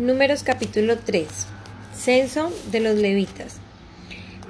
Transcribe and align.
Números 0.00 0.44
capítulo 0.44 0.96
3. 0.96 1.26
Censo 1.94 2.50
de 2.72 2.80
los 2.80 2.94
levitas. 2.94 3.58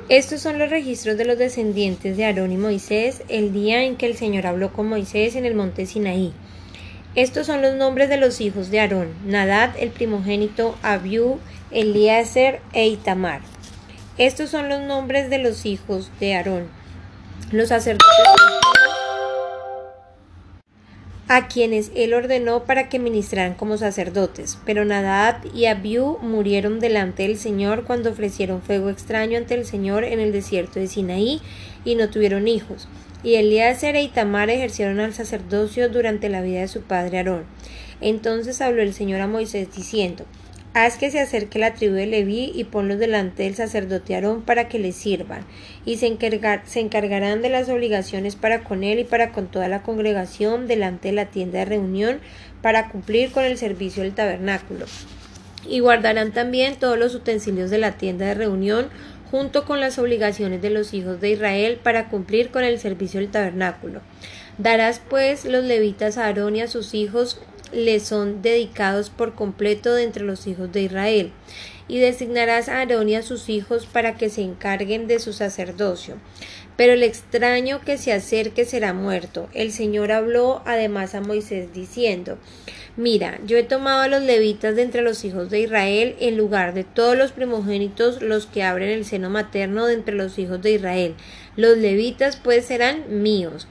Estos 0.08 0.40
son 0.40 0.60
los 0.60 0.70
registros 0.70 1.16
de 1.16 1.24
los 1.24 1.38
descendientes 1.38 2.16
de 2.16 2.24
Aarón 2.24 2.52
y 2.52 2.56
Moisés 2.56 3.24
el 3.28 3.52
día 3.52 3.82
en 3.82 3.96
que 3.96 4.06
el 4.06 4.16
Señor 4.16 4.46
habló 4.46 4.72
con 4.72 4.86
Moisés 4.86 5.34
en 5.34 5.44
el 5.44 5.56
monte 5.56 5.86
Sinaí. 5.86 6.32
Estos 7.16 7.48
son 7.48 7.62
los 7.62 7.74
nombres 7.74 8.08
de 8.08 8.16
los 8.16 8.40
hijos 8.40 8.70
de 8.70 8.78
Aarón: 8.78 9.08
Nadad, 9.26 9.70
el 9.76 9.90
primogénito, 9.90 10.78
Abiú, 10.84 11.40
Eliezer 11.72 12.60
e 12.72 12.86
Itamar. 12.86 13.40
Estos 14.18 14.50
son 14.50 14.68
los 14.68 14.80
nombres 14.82 15.30
de 15.30 15.38
los 15.38 15.66
hijos 15.66 16.12
de 16.20 16.36
Aarón. 16.36 16.68
Los 17.50 17.70
sacerdotes 17.70 18.06
a 21.32 21.46
quienes 21.46 21.92
él 21.94 22.12
ordenó 22.12 22.64
para 22.64 22.88
que 22.88 22.98
ministraran 22.98 23.54
como 23.54 23.78
sacerdotes. 23.78 24.58
Pero 24.66 24.84
Nadab 24.84 25.36
y 25.54 25.66
Abiú 25.66 26.18
murieron 26.20 26.80
delante 26.80 27.22
del 27.22 27.38
Señor 27.38 27.84
cuando 27.84 28.10
ofrecieron 28.10 28.62
fuego 28.62 28.90
extraño 28.90 29.38
ante 29.38 29.54
el 29.54 29.64
Señor 29.64 30.02
en 30.02 30.18
el 30.18 30.32
desierto 30.32 30.80
de 30.80 30.88
Sinaí 30.88 31.40
y 31.84 31.94
no 31.94 32.10
tuvieron 32.10 32.48
hijos. 32.48 32.88
Y 33.22 33.36
Elíaser 33.36 33.94
e 33.94 34.02
Itamar 34.02 34.50
ejercieron 34.50 34.98
al 34.98 35.14
sacerdocio 35.14 35.88
durante 35.88 36.28
la 36.28 36.42
vida 36.42 36.62
de 36.62 36.68
su 36.68 36.82
padre 36.82 37.18
Aarón. 37.18 37.44
Entonces 38.00 38.60
habló 38.60 38.82
el 38.82 38.92
Señor 38.92 39.20
a 39.20 39.28
Moisés 39.28 39.68
diciendo 39.72 40.24
Haz 40.72 40.98
que 40.98 41.10
se 41.10 41.18
acerque 41.18 41.58
la 41.58 41.74
tribu 41.74 41.94
de 41.94 42.06
Leví 42.06 42.52
y 42.54 42.62
ponlos 42.62 43.00
delante 43.00 43.42
del 43.42 43.56
sacerdote 43.56 44.14
Aarón 44.14 44.42
para 44.42 44.68
que 44.68 44.78
le 44.78 44.92
sirvan, 44.92 45.44
y 45.84 45.96
se, 45.96 46.16
se, 46.64 46.80
encargarán 46.80 47.42
de 47.42 47.48
las 47.48 47.68
obligaciones 47.68 48.36
para 48.36 48.62
con 48.62 48.84
él 48.84 49.00
y 49.00 49.04
para 49.04 49.32
con 49.32 49.48
toda 49.48 49.66
la 49.66 49.82
congregación 49.82 50.68
delante 50.68 51.08
de 51.08 51.14
la 51.14 51.26
tienda 51.26 51.58
de 51.58 51.64
reunión 51.64 52.20
para 52.62 52.88
cumplir 52.88 53.32
con 53.32 53.42
el 53.42 53.58
servicio 53.58 54.04
del 54.04 54.14
tabernáculo. 54.14 54.86
Y 55.68 55.80
guardarán 55.80 56.30
también 56.30 56.76
todos 56.76 56.96
los 56.96 57.16
utensilios 57.16 57.70
de 57.70 57.78
la 57.78 57.98
tienda 57.98 58.26
de 58.26 58.34
reunión 58.34 58.90
junto 59.28 59.64
con 59.64 59.80
las 59.80 59.98
obligaciones 59.98 60.62
de 60.62 60.70
los 60.70 60.94
hijos 60.94 61.20
de 61.20 61.30
Israel 61.30 61.80
para 61.82 62.08
cumplir 62.08 62.50
con 62.50 62.62
el 62.62 62.78
servicio 62.78 63.18
del 63.18 63.30
tabernáculo. 63.30 64.02
Darás 64.58 65.00
pues 65.00 65.44
los 65.46 65.64
levitas 65.64 66.16
a 66.16 66.26
Aarón 66.26 66.54
y 66.54 66.60
a 66.60 66.68
sus 66.68 66.94
hijos 66.94 67.40
le 67.72 68.00
son 68.00 68.42
dedicados 68.42 69.10
por 69.10 69.34
completo 69.34 69.94
de 69.94 70.04
entre 70.04 70.24
los 70.24 70.46
hijos 70.46 70.72
de 70.72 70.82
Israel, 70.82 71.32
y 71.88 71.98
designarás 71.98 72.68
a 72.68 72.78
Aarón 72.78 73.08
y 73.08 73.16
a 73.16 73.22
sus 73.22 73.48
hijos 73.48 73.86
para 73.86 74.16
que 74.16 74.28
se 74.28 74.42
encarguen 74.42 75.08
de 75.08 75.18
su 75.18 75.32
sacerdocio. 75.32 76.16
Pero 76.76 76.92
el 76.92 77.02
extraño 77.02 77.80
que 77.80 77.98
se 77.98 78.12
acerque 78.12 78.64
será 78.64 78.94
muerto. 78.94 79.48
El 79.52 79.72
Señor 79.72 80.12
habló 80.12 80.62
además 80.64 81.14
a 81.14 81.20
Moisés 81.20 81.72
diciendo 81.74 82.38
Mira, 82.96 83.38
yo 83.46 83.56
he 83.56 83.62
tomado 83.62 84.02
a 84.02 84.08
los 84.08 84.22
levitas 84.22 84.76
de 84.76 84.82
entre 84.82 85.02
los 85.02 85.24
hijos 85.24 85.50
de 85.50 85.60
Israel 85.60 86.16
en 86.20 86.36
lugar 86.36 86.74
de 86.74 86.84
todos 86.84 87.16
los 87.16 87.32
primogénitos 87.32 88.20
los 88.22 88.46
que 88.46 88.62
abren 88.62 88.90
el 88.90 89.04
seno 89.04 89.30
materno 89.30 89.86
de 89.86 89.94
entre 89.94 90.14
los 90.14 90.38
hijos 90.38 90.62
de 90.62 90.72
Israel. 90.72 91.14
Los 91.56 91.76
levitas 91.76 92.36
pues 92.36 92.66
serán 92.66 93.22
míos 93.22 93.66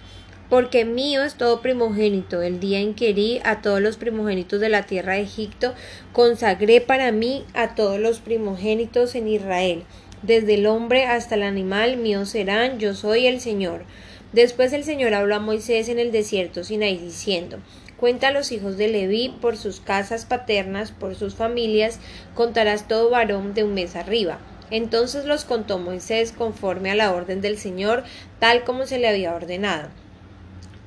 porque 0.50 0.84
mío 0.84 1.24
es 1.24 1.36
todo 1.36 1.62
primogénito. 1.62 2.42
El 2.42 2.60
día 2.60 2.80
en 2.80 2.96
que 2.96 3.10
herí 3.10 3.40
a 3.44 3.62
todos 3.62 3.82
los 3.82 3.98
primogénitos 3.98 4.60
de 4.60 4.70
la 4.70 4.84
tierra 4.84 5.14
de 5.14 5.22
Egipto, 5.22 5.74
consagré 6.12 6.82
para 6.82 7.12
mí 7.12 7.46
a 7.54 7.76
todos 7.76 8.00
los 8.00 8.20
primogénitos 8.20 9.16
en 9.16 9.28
Israel. 9.28 9.84
Desde 10.24 10.56
el 10.56 10.66
hombre 10.66 11.06
hasta 11.06 11.36
el 11.36 11.44
animal 11.44 11.98
mío 11.98 12.26
serán, 12.26 12.80
yo 12.80 12.94
soy 12.94 13.28
el 13.28 13.40
Señor. 13.40 13.86
Después 14.34 14.74
el 14.74 14.84
Señor 14.84 15.14
habló 15.14 15.36
a 15.36 15.40
Moisés 15.40 15.88
en 15.88 15.98
el 15.98 16.12
desierto 16.12 16.64
Sinaí 16.64 16.98
diciendo 16.98 17.60
Cuenta 17.98 18.30
a 18.30 18.32
los 18.32 18.52
hijos 18.52 18.78
de 18.78 18.88
Leví 18.88 19.36
por 19.42 19.58
sus 19.58 19.82
casas 19.82 20.26
paternas, 20.26 20.92
por 20.92 21.16
sus 21.16 21.36
familias, 21.36 22.00
contarás 22.34 22.88
todo 22.88 23.10
varón 23.10 23.54
de 23.54 23.64
un 23.64 23.74
mes 23.74 23.96
arriba. 23.96 24.40
Entonces 24.72 25.26
los 25.26 25.46
contó 25.46 25.80
Moisés 25.80 26.32
conforme 26.32 26.92
a 26.92 26.96
la 26.96 27.12
orden 27.14 27.42
del 27.42 27.58
Señor, 27.58 28.04
tal 28.40 28.64
como 28.64 28.86
se 28.86 29.00
le 29.00 29.10
había 29.10 29.34
ordenado. 29.34 29.90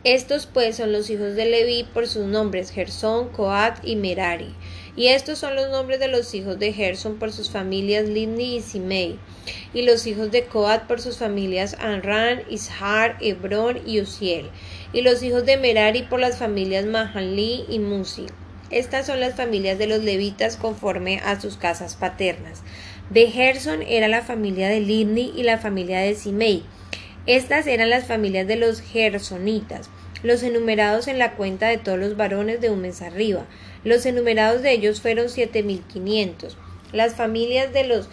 Estos 0.04 0.46
pues 0.46 0.78
son 0.78 0.90
los 0.90 1.10
hijos 1.10 1.36
de 1.36 1.44
Leví 1.44 1.84
por 1.84 2.08
sus 2.08 2.24
nombres 2.24 2.72
Gersón, 2.72 3.28
Coat 3.28 3.78
y 3.84 3.94
Merari. 3.94 4.52
Y 4.96 5.06
estos 5.06 5.38
son 5.38 5.54
los 5.54 5.70
nombres 5.70 6.00
de 6.00 6.08
los 6.08 6.34
hijos 6.34 6.58
de 6.58 6.72
Gerson 6.72 7.20
por 7.20 7.30
sus 7.30 7.50
familias 7.50 8.08
Lidni 8.08 8.56
y 8.56 8.62
Simei. 8.62 9.20
Y 9.72 9.82
los 9.82 10.08
hijos 10.08 10.32
de 10.32 10.42
Coat 10.42 10.88
por 10.88 11.00
sus 11.00 11.18
familias 11.18 11.76
Anran, 11.78 12.42
Ishar, 12.50 13.16
Hebrón 13.20 13.80
y 13.86 14.00
Uziel. 14.00 14.50
Y 14.92 15.02
los 15.02 15.22
hijos 15.22 15.46
de 15.46 15.56
Merari 15.56 16.02
por 16.02 16.18
las 16.18 16.36
familias 16.36 16.84
Mahanli 16.84 17.64
y 17.68 17.78
Musi. 17.78 18.26
Estas 18.70 19.06
son 19.06 19.20
las 19.20 19.36
familias 19.36 19.78
de 19.78 19.86
los 19.86 20.02
levitas 20.02 20.56
conforme 20.56 21.20
a 21.20 21.40
sus 21.40 21.56
casas 21.56 21.94
paternas. 21.94 22.62
De 23.08 23.30
Gerson 23.30 23.82
era 23.82 24.08
la 24.08 24.22
familia 24.22 24.68
de 24.68 24.80
Lidni 24.80 25.32
y 25.36 25.44
la 25.44 25.58
familia 25.58 26.00
de 26.00 26.16
Simei. 26.16 26.64
Estas 27.26 27.68
eran 27.68 27.88
las 27.88 28.06
familias 28.06 28.48
de 28.48 28.56
los 28.56 28.80
gersonitas, 28.80 29.90
los 30.24 30.42
enumerados 30.42 31.06
en 31.06 31.20
la 31.20 31.34
cuenta 31.34 31.68
de 31.68 31.78
todos 31.78 31.98
los 31.98 32.16
varones 32.16 32.60
de 32.60 32.70
un 32.70 32.80
mes 32.80 33.00
arriba. 33.00 33.46
Los 33.84 34.06
enumerados 34.06 34.62
de 34.62 34.72
ellos 34.72 35.00
fueron 35.00 35.28
siete 35.28 35.62
mil 35.62 35.82
quinientos. 35.82 36.56
Las 36.92 37.14
familias 37.14 37.72
de 37.72 37.84
los 37.84 38.08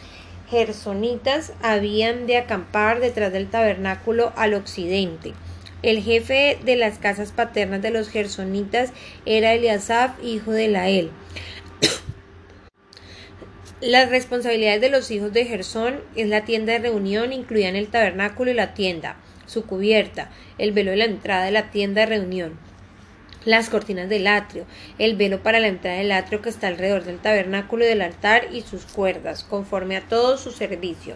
gersonitas 0.51 1.53
habían 1.63 2.27
de 2.27 2.37
acampar 2.37 2.99
detrás 2.99 3.33
del 3.33 3.49
tabernáculo 3.49 4.31
al 4.35 4.53
occidente. 4.53 5.33
El 5.81 6.03
jefe 6.03 6.59
de 6.63 6.75
las 6.75 6.99
casas 6.99 7.31
paternas 7.31 7.81
de 7.81 7.89
los 7.89 8.09
gersonitas 8.09 8.91
era 9.25 9.53
Eliasaf, 9.53 10.23
hijo 10.23 10.51
de 10.51 10.67
Lael. 10.67 11.09
Las 13.81 14.09
responsabilidades 14.09 14.81
de 14.81 14.89
los 14.89 15.09
hijos 15.09 15.31
de 15.31 15.45
Gersón 15.45 16.01
es 16.17 16.27
la 16.27 16.43
tienda 16.43 16.73
de 16.73 16.79
reunión, 16.79 17.31
incluían 17.31 17.77
el 17.77 17.87
tabernáculo 17.87 18.51
y 18.51 18.53
la 18.53 18.73
tienda, 18.73 19.15
su 19.45 19.65
cubierta, 19.65 20.29
el 20.57 20.73
velo 20.73 20.91
de 20.91 20.97
la 20.97 21.05
entrada 21.05 21.45
de 21.45 21.51
la 21.51 21.71
tienda 21.71 22.01
de 22.01 22.07
reunión, 22.07 22.59
las 23.45 23.69
cortinas 23.69 24.09
del 24.09 24.27
atrio, 24.27 24.65
el 24.97 25.15
velo 25.15 25.41
para 25.43 25.61
la 25.61 25.69
entrada 25.69 25.97
del 25.97 26.11
atrio 26.11 26.41
que 26.41 26.49
está 26.49 26.67
alrededor 26.67 27.05
del 27.05 27.19
tabernáculo 27.19 27.85
y 27.85 27.87
del 27.87 28.01
altar 28.01 28.47
y 28.51 28.63
sus 28.63 28.83
cuerdas, 28.83 29.45
conforme 29.45 29.95
a 29.95 30.01
todo 30.01 30.37
su 30.37 30.51
servicio. 30.51 31.15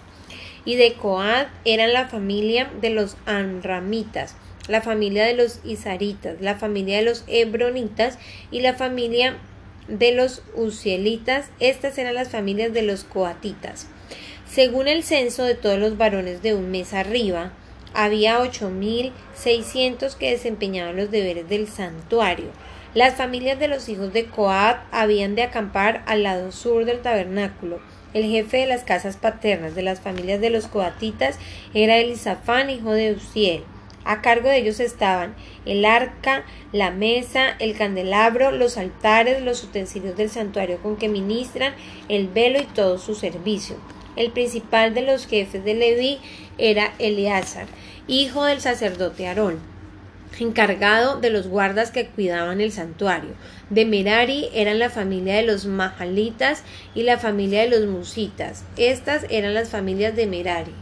Y 0.63 0.77
de 0.77 0.93
Coad 0.93 1.47
eran 1.65 1.91
la 1.91 2.07
familia 2.07 2.71
de 2.79 2.91
los 2.91 3.17
Anramitas, 3.25 4.37
la 4.69 4.81
familia 4.81 5.25
de 5.25 5.33
los 5.33 5.59
Isaritas, 5.65 6.39
la 6.39 6.55
familia 6.55 6.95
de 6.99 7.03
los 7.03 7.25
Hebronitas 7.27 8.17
y 8.51 8.61
la 8.61 8.73
familia 8.73 9.35
de 9.87 10.11
los 10.13 10.41
Uzielitas, 10.55 11.49
estas 11.59 11.97
eran 11.97 12.15
las 12.15 12.29
familias 12.29 12.73
de 12.73 12.81
los 12.81 13.03
Coatitas. 13.03 13.87
Según 14.49 14.87
el 14.87 15.03
censo 15.03 15.43
de 15.43 15.55
todos 15.55 15.79
los 15.79 15.97
varones 15.97 16.41
de 16.41 16.53
un 16.53 16.69
mes 16.71 16.93
arriba, 16.93 17.53
había 17.93 18.39
8.600 18.39 20.15
que 20.15 20.31
desempeñaban 20.31 20.95
los 20.95 21.11
deberes 21.11 21.47
del 21.49 21.67
santuario. 21.67 22.51
Las 22.93 23.15
familias 23.15 23.57
de 23.59 23.67
los 23.67 23.89
hijos 23.89 24.13
de 24.13 24.25
Coat 24.25 24.77
habían 24.91 25.33
de 25.35 25.43
acampar 25.43 26.03
al 26.05 26.23
lado 26.23 26.51
sur 26.51 26.85
del 26.85 27.01
tabernáculo. 27.01 27.79
El 28.13 28.25
jefe 28.25 28.57
de 28.57 28.67
las 28.67 28.83
casas 28.83 29.17
paternas 29.17 29.73
de 29.73 29.81
las 29.81 29.99
familias 29.99 30.39
de 30.39 30.51
los 30.51 30.67
coatitas 30.67 31.39
era 31.73 31.97
Elisafán, 31.97 32.69
hijo 32.69 32.91
de 32.91 33.13
Uziel. 33.13 33.63
A 34.05 34.21
cargo 34.21 34.49
de 34.49 34.57
ellos 34.57 34.79
estaban 34.79 35.35
el 35.65 35.85
arca, 35.85 36.43
la 36.71 36.91
mesa, 36.91 37.55
el 37.59 37.77
candelabro, 37.77 38.51
los 38.51 38.77
altares, 38.77 39.41
los 39.41 39.63
utensilios 39.63 40.17
del 40.17 40.29
santuario 40.29 40.79
con 40.81 40.97
que 40.97 41.07
ministran, 41.07 41.73
el 42.09 42.27
velo 42.27 42.59
y 42.59 42.65
todo 42.65 42.97
su 42.97 43.15
servicio. 43.15 43.77
El 44.15 44.31
principal 44.31 44.93
de 44.93 45.03
los 45.03 45.25
jefes 45.25 45.63
de 45.63 45.73
Leví 45.73 46.19
era 46.57 46.93
Eleazar, 46.99 47.67
hijo 48.07 48.43
del 48.45 48.59
sacerdote 48.59 49.27
Aarón, 49.27 49.59
encargado 50.37 51.19
de 51.19 51.29
los 51.29 51.47
guardas 51.47 51.91
que 51.91 52.07
cuidaban 52.07 52.59
el 52.59 52.71
santuario. 52.71 53.31
De 53.69 53.85
Merari 53.85 54.49
eran 54.53 54.79
la 54.79 54.89
familia 54.89 55.35
de 55.35 55.43
los 55.43 55.65
Mahalitas 55.65 56.63
y 56.93 57.03
la 57.03 57.17
familia 57.17 57.61
de 57.61 57.69
los 57.69 57.87
Musitas. 57.87 58.65
Estas 58.77 59.25
eran 59.29 59.53
las 59.53 59.69
familias 59.69 60.15
de 60.15 60.27
Merari 60.27 60.73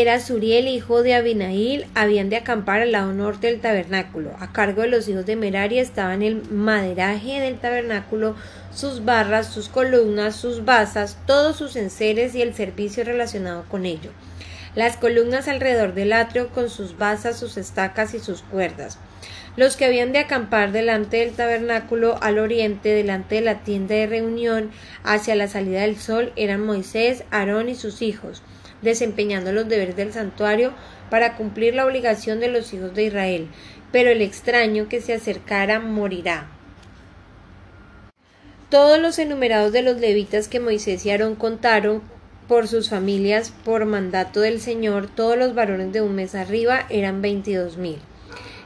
era 0.00 0.20
Suriel, 0.20 0.68
hijo 0.68 1.02
de 1.02 1.14
Abinail, 1.14 1.84
habían 1.94 2.30
de 2.30 2.36
acampar 2.36 2.80
al 2.80 2.92
lado 2.92 3.12
norte 3.12 3.48
del 3.48 3.60
tabernáculo. 3.60 4.30
A 4.40 4.50
cargo 4.50 4.80
de 4.80 4.88
los 4.88 5.06
hijos 5.06 5.26
de 5.26 5.36
Merari 5.36 5.78
estaban 5.78 6.22
el 6.22 6.50
maderaje 6.50 7.40
del 7.40 7.58
tabernáculo, 7.58 8.34
sus 8.74 9.04
barras, 9.04 9.48
sus 9.48 9.68
columnas, 9.68 10.34
sus 10.34 10.64
basas, 10.64 11.18
todos 11.26 11.56
sus 11.56 11.76
enseres 11.76 12.34
y 12.34 12.40
el 12.40 12.54
servicio 12.54 13.04
relacionado 13.04 13.66
con 13.68 13.84
ello. 13.84 14.12
Las 14.74 14.96
columnas 14.96 15.46
alrededor 15.46 15.92
del 15.92 16.14
atrio 16.14 16.48
con 16.48 16.70
sus 16.70 16.96
basas, 16.96 17.38
sus 17.38 17.58
estacas 17.58 18.14
y 18.14 18.18
sus 18.18 18.40
cuerdas. 18.40 18.98
Los 19.56 19.76
que 19.76 19.84
habían 19.84 20.12
de 20.12 20.20
acampar 20.20 20.72
delante 20.72 21.18
del 21.18 21.32
tabernáculo 21.32 22.16
al 22.22 22.38
oriente, 22.38 22.88
delante 22.88 23.34
de 23.34 23.40
la 23.42 23.58
tienda 23.58 23.94
de 23.94 24.06
reunión, 24.06 24.70
hacia 25.04 25.34
la 25.34 25.48
salida 25.48 25.82
del 25.82 25.98
sol, 25.98 26.32
eran 26.36 26.64
Moisés, 26.64 27.24
Aarón 27.30 27.68
y 27.68 27.74
sus 27.74 28.00
hijos 28.00 28.42
desempeñando 28.82 29.52
los 29.52 29.68
deberes 29.68 29.96
del 29.96 30.12
santuario 30.12 30.72
para 31.10 31.36
cumplir 31.36 31.74
la 31.74 31.86
obligación 31.86 32.40
de 32.40 32.48
los 32.48 32.72
hijos 32.74 32.94
de 32.94 33.04
Israel, 33.04 33.48
pero 33.90 34.10
el 34.10 34.22
extraño 34.22 34.88
que 34.88 35.00
se 35.00 35.14
acercara 35.14 35.80
morirá. 35.80 36.48
Todos 38.68 38.98
los 38.98 39.18
enumerados 39.18 39.72
de 39.72 39.82
los 39.82 39.98
levitas 39.98 40.48
que 40.48 40.60
Moisés 40.60 41.04
y 41.04 41.10
Aarón 41.10 41.34
contaron 41.34 42.02
por 42.48 42.68
sus 42.68 42.88
familias 42.88 43.52
por 43.64 43.84
mandato 43.84 44.40
del 44.40 44.60
Señor, 44.60 45.08
todos 45.08 45.36
los 45.36 45.54
varones 45.54 45.92
de 45.92 46.00
un 46.00 46.14
mes 46.14 46.34
arriba 46.34 46.86
eran 46.90 47.22
veintidós 47.22 47.76
mil. 47.76 47.98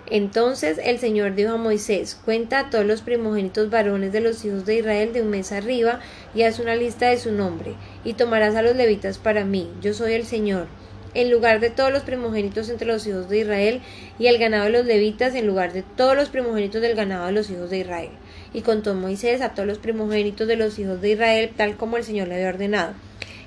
Entonces 0.08 0.78
el 0.82 0.98
Señor 0.98 1.34
dijo 1.34 1.54
a 1.54 1.56
Moisés, 1.56 2.16
cuenta 2.24 2.60
a 2.60 2.70
todos 2.70 2.86
los 2.86 3.02
primogénitos 3.02 3.70
varones 3.70 4.12
de 4.12 4.20
los 4.20 4.44
hijos 4.44 4.64
de 4.64 4.76
Israel 4.76 5.12
de 5.12 5.22
un 5.22 5.30
mes 5.30 5.50
arriba 5.50 5.98
y 6.34 6.42
haz 6.42 6.60
una 6.60 6.76
lista 6.76 7.08
de 7.08 7.18
su 7.18 7.32
nombre, 7.32 7.74
y 8.06 8.14
tomarás 8.14 8.54
a 8.54 8.62
los 8.62 8.74
levitas 8.76 9.18
para 9.18 9.44
mí, 9.44 9.68
yo 9.82 9.92
soy 9.92 10.14
el 10.14 10.24
Señor, 10.24 10.68
en 11.12 11.30
lugar 11.30 11.60
de 11.60 11.70
todos 11.70 11.92
los 11.92 12.02
primogénitos 12.02 12.70
entre 12.70 12.86
los 12.86 13.06
hijos 13.06 13.28
de 13.28 13.40
Israel, 13.40 13.80
y 14.18 14.28
el 14.28 14.38
ganado 14.38 14.64
de 14.64 14.70
los 14.70 14.86
levitas 14.86 15.34
en 15.34 15.46
lugar 15.46 15.72
de 15.72 15.82
todos 15.82 16.14
los 16.16 16.28
primogénitos 16.28 16.80
del 16.80 16.94
ganado 16.94 17.26
de 17.26 17.32
los 17.32 17.50
hijos 17.50 17.68
de 17.68 17.78
Israel. 17.78 18.10
Y 18.54 18.60
contó 18.60 18.94
Moisés 18.94 19.42
a 19.42 19.50
todos 19.50 19.66
los 19.66 19.78
primogénitos 19.78 20.46
de 20.46 20.56
los 20.56 20.78
hijos 20.78 21.02
de 21.02 21.10
Israel, 21.10 21.50
tal 21.56 21.76
como 21.76 21.96
el 21.96 22.04
Señor 22.04 22.28
le 22.28 22.36
había 22.36 22.48
ordenado 22.48 22.94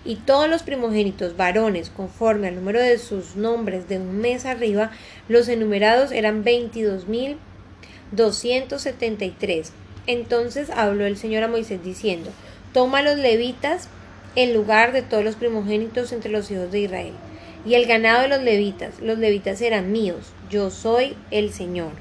y 0.06 0.16
todos 0.16 0.50
los 0.50 0.64
primogénitos 0.64 1.36
varones, 1.36 1.90
conforme 1.90 2.48
al 2.48 2.56
número 2.56 2.82
de 2.82 2.98
sus 2.98 3.36
nombres 3.36 3.88
de 3.90 3.98
un 3.98 4.20
mes 4.20 4.46
arriba, 4.46 4.92
los 5.28 5.48
enumerados 5.48 6.12
eran 6.12 6.44
veintidós 6.44 7.08
mil 7.08 7.38
doscientos 8.12 8.82
setenta 8.82 9.26
y 9.26 9.32
tres. 9.32 9.72
Entonces 10.08 10.70
habló 10.70 11.06
el 11.06 11.18
Señor 11.18 11.44
a 11.44 11.48
Moisés 11.48 11.84
diciendo, 11.84 12.32
toma 12.74 13.02
los 13.02 13.18
levitas 13.18 13.90
en 14.36 14.54
lugar 14.54 14.92
de 14.92 15.02
todos 15.02 15.24
los 15.24 15.36
primogénitos 15.36 16.12
entre 16.12 16.32
los 16.32 16.50
hijos 16.52 16.72
de 16.72 16.82
Israel. 16.82 17.14
Y 17.66 17.74
el 17.74 17.86
ganado 17.86 18.22
de 18.22 18.28
los 18.30 18.42
levitas, 18.42 19.00
los 19.02 19.18
levitas 19.18 19.62
eran 19.62 19.92
míos, 19.92 20.34
yo 20.50 20.70
soy 20.70 21.16
el 21.32 21.52
Señor. 21.52 21.92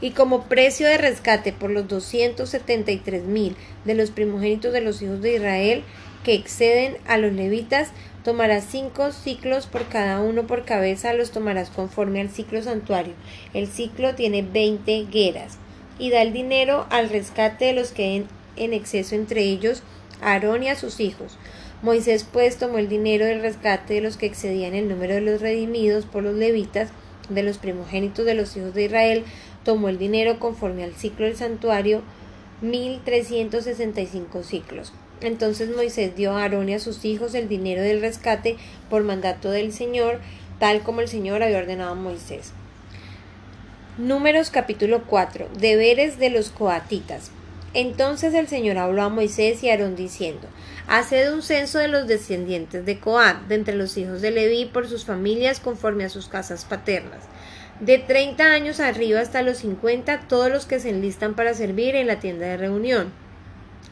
Y 0.00 0.10
como 0.10 0.44
precio 0.44 0.86
de 0.86 0.98
rescate 0.98 1.52
por 1.52 1.70
los 1.70 1.88
doscientos 1.88 2.50
setenta 2.50 2.92
y 2.92 2.98
tres 2.98 3.24
mil 3.24 3.56
de 3.84 3.94
los 3.94 4.10
primogénitos 4.10 4.72
de 4.72 4.80
los 4.80 5.00
hijos 5.02 5.22
de 5.22 5.36
Israel, 5.36 5.84
que 6.24 6.34
exceden 6.34 6.96
a 7.06 7.18
los 7.18 7.32
levitas, 7.32 7.90
tomarás 8.24 8.64
cinco 8.68 9.12
ciclos 9.12 9.66
por 9.66 9.86
cada 9.86 10.20
uno 10.20 10.46
por 10.46 10.64
cabeza, 10.64 11.12
los 11.12 11.30
tomarás 11.30 11.70
conforme 11.70 12.20
al 12.20 12.30
ciclo 12.30 12.60
santuario. 12.62 13.14
El 13.54 13.68
ciclo 13.68 14.14
tiene 14.14 14.42
veinte 14.42 15.06
gueras. 15.10 15.58
Y 15.98 16.10
da 16.10 16.20
el 16.20 16.32
dinero 16.32 16.86
al 16.90 17.08
rescate 17.08 17.66
de 17.66 17.72
los 17.72 17.92
que 17.92 18.24
en, 18.56 18.72
exceso 18.74 19.14
entre 19.14 19.42
ellos, 19.42 19.82
Aarón 20.20 20.62
y 20.62 20.68
a 20.68 20.76
sus 20.76 21.00
hijos. 21.00 21.38
Moisés 21.82 22.26
pues 22.30 22.56
tomó 22.56 22.78
el 22.78 22.88
dinero 22.88 23.26
del 23.26 23.42
rescate 23.42 23.94
de 23.94 24.00
los 24.00 24.16
que 24.16 24.26
excedían 24.26 24.74
el 24.74 24.88
número 24.88 25.14
de 25.14 25.20
los 25.20 25.40
redimidos 25.40 26.06
por 26.06 26.22
los 26.22 26.34
levitas, 26.34 26.90
de 27.28 27.42
los 27.42 27.58
primogénitos 27.58 28.24
de 28.24 28.34
los 28.34 28.56
hijos 28.56 28.72
de 28.74 28.84
Israel, 28.84 29.24
tomó 29.64 29.88
el 29.88 29.98
dinero 29.98 30.38
conforme 30.38 30.84
al 30.84 30.94
ciclo 30.94 31.26
del 31.26 31.36
santuario, 31.36 32.02
mil 32.60 33.00
trescientos 33.04 33.64
sesenta 33.64 34.00
y 34.00 34.06
cinco 34.06 34.42
ciclos. 34.42 34.92
Entonces 35.20 35.74
Moisés 35.74 36.14
dio 36.14 36.32
a 36.32 36.42
Aarón 36.42 36.68
y 36.68 36.74
a 36.74 36.78
sus 36.78 37.04
hijos 37.04 37.34
el 37.34 37.48
dinero 37.48 37.82
del 37.82 38.00
rescate 38.00 38.56
por 38.88 39.02
mandato 39.02 39.50
del 39.50 39.72
Señor, 39.72 40.20
tal 40.58 40.82
como 40.82 41.00
el 41.00 41.08
Señor 41.08 41.42
había 41.42 41.58
ordenado 41.58 41.92
a 41.92 41.94
Moisés. 41.94 42.52
Números 43.98 44.50
capítulo 44.50 45.04
4. 45.06 45.48
Deberes 45.58 46.18
de 46.18 46.30
los 46.30 46.50
coatitas. 46.50 47.30
Entonces 47.76 48.34
el 48.34 48.48
Señor 48.48 48.78
habló 48.78 49.02
a 49.02 49.08
Moisés 49.08 49.62
y 49.62 49.70
Aarón 49.70 49.94
diciendo, 49.94 50.48
Haced 50.88 51.32
un 51.32 51.42
censo 51.42 51.78
de 51.78 51.88
los 51.88 52.08
descendientes 52.08 52.84
de 52.84 52.98
Coat, 52.98 53.42
de 53.48 53.54
entre 53.54 53.76
los 53.76 53.96
hijos 53.96 54.20
de 54.20 54.32
Leví, 54.32 54.64
por 54.64 54.88
sus 54.88 55.04
familias, 55.04 55.60
conforme 55.60 56.04
a 56.04 56.08
sus 56.08 56.26
casas 56.26 56.64
paternas. 56.64 57.20
De 57.80 57.98
treinta 57.98 58.52
años 58.52 58.80
arriba 58.80 59.20
hasta 59.20 59.42
los 59.42 59.58
cincuenta, 59.58 60.22
todos 60.26 60.50
los 60.50 60.66
que 60.66 60.80
se 60.80 60.90
enlistan 60.90 61.34
para 61.34 61.54
servir 61.54 61.94
en 61.94 62.06
la 62.06 62.18
tienda 62.18 62.46
de 62.46 62.56
reunión 62.56 63.12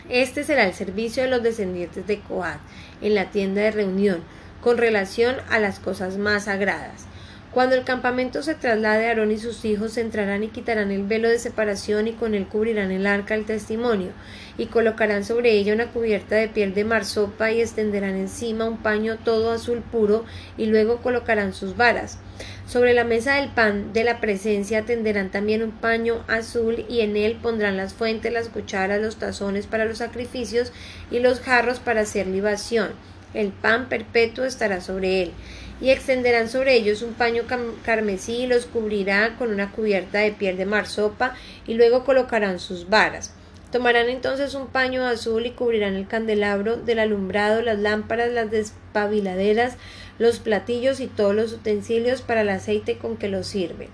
este 0.08 0.44
será 0.44 0.66
el 0.66 0.74
servicio 0.74 1.22
de 1.22 1.30
los 1.30 1.42
descendientes 1.42 2.06
de 2.06 2.20
Coat 2.20 2.58
en 3.00 3.14
la 3.14 3.30
tienda 3.30 3.62
de 3.62 3.70
reunión, 3.70 4.22
con 4.60 4.76
relación 4.76 5.36
a 5.48 5.58
las 5.58 5.78
cosas 5.78 6.18
más 6.18 6.44
sagradas. 6.44 7.06
Cuando 7.54 7.76
el 7.76 7.84
campamento 7.84 8.42
se 8.42 8.56
traslade, 8.56 9.06
Aarón 9.06 9.30
y 9.30 9.38
sus 9.38 9.64
hijos 9.64 9.96
entrarán 9.96 10.42
y 10.42 10.48
quitarán 10.48 10.90
el 10.90 11.04
velo 11.04 11.28
de 11.28 11.38
separación 11.38 12.08
y 12.08 12.12
con 12.12 12.34
él 12.34 12.48
cubrirán 12.48 12.90
el 12.90 13.06
arca 13.06 13.34
del 13.34 13.46
testimonio, 13.46 14.10
y 14.58 14.66
colocarán 14.66 15.24
sobre 15.24 15.52
ella 15.52 15.72
una 15.72 15.92
cubierta 15.92 16.34
de 16.34 16.48
piel 16.48 16.74
de 16.74 16.82
marsopa 16.82 17.52
y 17.52 17.60
extenderán 17.60 18.16
encima 18.16 18.64
un 18.64 18.78
paño 18.78 19.18
todo 19.24 19.52
azul 19.52 19.82
puro, 19.82 20.24
y 20.58 20.66
luego 20.66 20.96
colocarán 20.96 21.54
sus 21.54 21.76
varas. 21.76 22.18
Sobre 22.66 22.92
la 22.92 23.04
mesa 23.04 23.36
del 23.36 23.50
pan 23.50 23.92
de 23.92 24.02
la 24.02 24.20
presencia 24.20 24.82
tenderán 24.82 25.30
también 25.30 25.62
un 25.62 25.70
paño 25.70 26.24
azul 26.26 26.84
y 26.88 27.02
en 27.02 27.16
él 27.16 27.38
pondrán 27.40 27.76
las 27.76 27.94
fuentes, 27.94 28.32
las 28.32 28.48
cucharas, 28.48 29.00
los 29.00 29.14
tazones 29.14 29.68
para 29.68 29.84
los 29.84 29.98
sacrificios 29.98 30.72
y 31.08 31.20
los 31.20 31.38
jarros 31.38 31.78
para 31.78 32.00
hacer 32.00 32.26
libación. 32.26 32.88
El 33.32 33.50
pan 33.50 33.88
perpetuo 33.88 34.44
estará 34.44 34.80
sobre 34.80 35.22
él. 35.22 35.32
Y 35.80 35.90
extenderán 35.90 36.48
sobre 36.48 36.74
ellos 36.74 37.02
un 37.02 37.14
paño 37.14 37.42
carmesí 37.84 38.42
y 38.42 38.46
los 38.46 38.66
cubrirá 38.66 39.36
con 39.36 39.50
una 39.50 39.72
cubierta 39.72 40.18
de 40.18 40.32
piel 40.32 40.56
de 40.56 40.66
marsopa 40.66 41.34
y 41.66 41.74
luego 41.74 42.04
colocarán 42.04 42.58
sus 42.58 42.88
varas. 42.88 43.34
Tomarán 43.74 44.08
entonces 44.08 44.54
un 44.54 44.68
paño 44.68 45.04
azul 45.04 45.46
y 45.46 45.50
cubrirán 45.50 45.96
el 45.96 46.06
candelabro 46.06 46.76
del 46.76 47.00
alumbrado, 47.00 47.60
las 47.60 47.80
lámparas, 47.80 48.30
las 48.30 48.48
despabiladeras, 48.48 49.76
los 50.20 50.38
platillos 50.38 51.00
y 51.00 51.08
todos 51.08 51.34
los 51.34 51.52
utensilios 51.52 52.22
para 52.22 52.42
el 52.42 52.50
aceite 52.50 52.98
con 52.98 53.16
que 53.16 53.26
lo 53.26 53.42
sirve. 53.42 53.88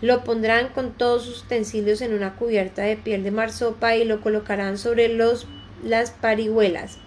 Lo 0.00 0.24
pondrán 0.24 0.70
con 0.70 0.94
todos 0.94 1.26
sus 1.26 1.44
utensilios 1.44 2.00
en 2.00 2.12
una 2.12 2.34
cubierta 2.34 2.82
de 2.82 2.96
piel 2.96 3.22
de 3.22 3.30
marsopa 3.30 3.94
y 3.94 4.04
lo 4.04 4.20
colocarán 4.20 4.78
sobre 4.78 5.06
los, 5.06 5.46
las 5.84 6.10
parihuelas. 6.10 6.98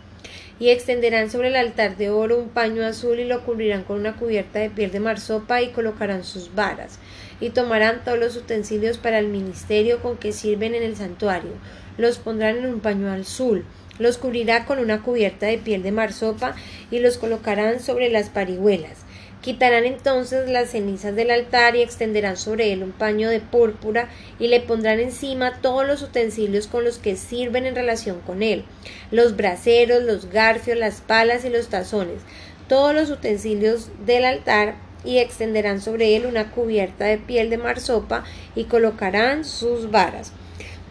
Y 0.59 0.69
extenderán 0.69 1.29
sobre 1.29 1.50
el 1.50 1.55
altar 1.55 1.97
de 1.97 2.09
oro 2.09 2.38
un 2.38 2.50
paño 2.50 2.85
azul 2.85 3.19
y 3.19 3.25
lo 3.25 3.44
cubrirán 3.44 3.83
con 3.83 4.00
una 4.00 4.15
cubierta 4.15 4.59
de 4.59 4.69
piel 4.69 4.91
de 4.91 5.00
marsopa 5.00 5.61
y 5.61 5.69
colocarán 5.69 6.23
sus 6.23 6.53
varas. 6.53 7.00
Y 7.39 7.50
tomarán 7.50 8.03
todos 8.03 8.19
los 8.19 8.38
utensilios 8.38 8.97
para 8.97 9.19
el 9.19 9.27
ministerio 9.27 10.00
con 10.01 10.17
que 10.17 10.31
sirven 10.31 10.75
en 10.75 10.83
el 10.83 10.95
santuario. 10.95 11.51
Los 11.97 12.17
pondrán 12.17 12.57
en 12.57 12.67
un 12.67 12.79
paño 12.79 13.11
azul 13.11 13.65
los 14.00 14.17
cubrirá 14.17 14.65
con 14.65 14.79
una 14.79 15.01
cubierta 15.01 15.45
de 15.45 15.57
piel 15.57 15.83
de 15.83 15.91
marsopa 15.91 16.55
y 16.89 17.00
los 17.00 17.17
colocarán 17.17 17.79
sobre 17.79 18.09
las 18.09 18.29
parihuelas. 18.29 19.05
Quitarán 19.44 19.84
entonces 19.84 20.50
las 20.50 20.69
cenizas 20.69 21.18
del 21.18 21.30
altar 21.30 21.75
y 21.75 21.81
extenderán 21.81 22.38
sobre 22.38 22.72
él 22.72 22.81
un 22.81 22.94
paño 22.94 23.30
de 23.30 23.42
púrpura 23.42 24.07
y 24.40 24.48
le 24.48 24.62
pondrán 24.62 25.01
encima 25.01 25.60
todos 25.60 25.86
los 25.86 26.01
utensilios 26.01 26.68
con 26.68 26.86
los 26.86 26.98
que 26.98 27.18
sirven 27.18 27.66
en 27.66 27.75
relación 27.75 28.22
con 28.22 28.42
él, 28.42 28.63
los 29.12 29.36
braseros, 29.36 30.01
los 30.01 30.29
garfios, 30.29 30.77
las 30.77 31.01
palas 31.01 31.44
y 31.44 31.50
los 31.50 31.67
tazones, 31.67 32.22
todos 32.70 32.96
los 32.96 33.10
utensilios 33.10 33.89
del 34.06 34.24
altar 34.24 34.75
y 35.03 35.17
extenderán 35.17 35.82
sobre 35.82 36.15
él 36.15 36.25
una 36.25 36.50
cubierta 36.50 37.03
de 37.03 37.17
piel 37.17 37.50
de 37.50 37.58
marsopa 37.58 38.24
y 38.56 38.63
colocarán 38.63 39.44
sus 39.44 39.91
varas. 39.91 40.32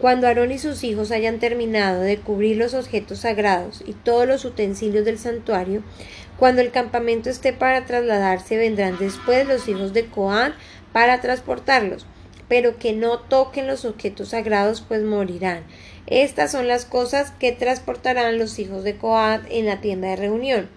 Cuando 0.03 0.27
Aarón 0.27 0.51
y 0.51 0.59
sus 0.59 0.83
hijos 0.83 1.11
hayan 1.11 1.39
terminado 1.39 2.01
de 2.01 2.17
cubrir 2.17 2.57
los 2.57 2.73
objetos 2.73 3.19
sagrados 3.19 3.81
y 3.85 3.93
todos 3.93 4.27
los 4.27 4.43
utensilios 4.43 5.05
del 5.05 5.17
santuario, 5.17 5.81
cuando 6.43 6.61
el 6.61 6.71
campamento 6.71 7.29
esté 7.29 7.53
para 7.53 7.85
trasladarse, 7.85 8.57
vendrán 8.57 8.97
después 8.99 9.47
los 9.47 9.65
hijos 9.69 9.93
de 9.93 10.07
Coán 10.07 10.53
para 10.91 11.21
transportarlos, 11.21 12.05
pero 12.49 12.77
que 12.77 12.91
no 12.91 13.17
toquen 13.17 13.65
los 13.65 13.85
objetos 13.85 14.31
sagrados, 14.31 14.81
pues 14.85 15.03
morirán. 15.03 15.63
Estas 16.05 16.51
son 16.51 16.67
las 16.67 16.83
cosas 16.83 17.31
que 17.31 17.53
transportarán 17.53 18.39
los 18.39 18.59
hijos 18.59 18.83
de 18.83 18.97
Coán 18.97 19.45
en 19.49 19.67
la 19.67 19.79
tienda 19.79 20.09
de 20.09 20.17
reunión. 20.17 20.69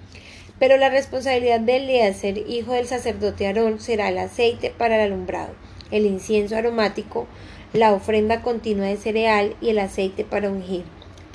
Pero 0.61 0.77
la 0.77 0.89
responsabilidad 0.89 1.59
de 1.59 1.79
Eliezer, 1.79 2.39
hijo 2.49 2.75
del 2.75 2.87
sacerdote 2.87 3.49
Aarón, 3.49 3.81
será 3.81 4.11
el 4.11 4.19
aceite 4.19 4.71
para 4.71 4.95
el 4.95 5.11
alumbrado, 5.11 5.57
el 5.91 6.07
incienso 6.07 6.55
aromático, 6.55 7.27
la 7.73 7.93
ofrenda 7.93 8.41
continua 8.41 8.87
de 8.87 8.99
cereal 8.99 9.57
y 9.61 9.71
el 9.71 9.81
aceite 9.81 10.25
para 10.25 10.49
ungir. 10.49 10.85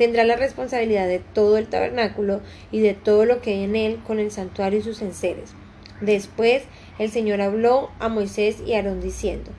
Tendrá 0.02 0.24
la 0.24 0.36
responsabilidad 0.36 1.08
de 1.08 1.20
todo 1.20 1.60
el 1.60 1.68
tabernáculo 1.68 2.42
y 2.72 2.80
de 2.80 2.96
todo 2.96 3.24
lo 3.26 3.40
que 3.40 3.52
hay 3.52 3.64
en 3.66 3.76
él 3.76 4.00
con 4.08 4.18
el 4.18 4.32
santuario 4.32 4.80
y 4.80 4.82
sus 4.82 5.00
enseres. 5.04 5.52
Después 6.02 6.64
el 6.98 7.12
Señor 7.12 7.40
habló 7.40 7.92
a 8.00 8.10
Moisés 8.10 8.64
y 8.66 8.74
Aarón 8.74 9.00
diciendo, 9.00 9.52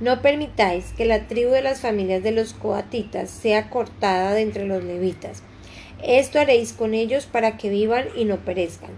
No 0.00 0.22
permitáis 0.22 0.86
que 0.96 1.04
la 1.04 1.28
tribu 1.28 1.52
de 1.52 1.62
las 1.62 1.82
familias 1.82 2.24
de 2.24 2.32
los 2.32 2.52
coatitas 2.52 3.30
sea 3.30 3.70
cortada 3.70 4.34
de 4.34 4.40
entre 4.40 4.66
los 4.66 4.82
levitas. 4.82 5.44
Esto 6.02 6.40
haréis 6.40 6.72
con 6.72 6.92
ellos 6.92 7.26
para 7.26 7.56
que 7.56 7.70
vivan 7.70 8.06
y 8.16 8.24
no 8.24 8.38
perezcan. 8.38 8.90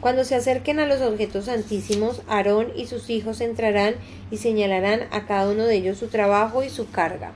Cuando 0.00 0.24
se 0.24 0.34
acerquen 0.34 0.80
a 0.80 0.86
los 0.86 1.00
objetos 1.00 1.44
santísimos, 1.44 2.22
Aarón 2.26 2.72
y 2.74 2.86
sus 2.86 3.08
hijos 3.08 3.40
entrarán 3.40 3.94
y 4.32 4.38
señalarán 4.38 5.02
a 5.12 5.26
cada 5.26 5.48
uno 5.48 5.64
de 5.64 5.76
ellos 5.76 5.98
su 5.98 6.08
trabajo 6.08 6.64
y 6.64 6.70
su 6.70 6.90
carga. 6.90 7.34